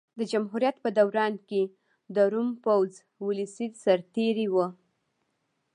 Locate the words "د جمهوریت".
0.17-0.75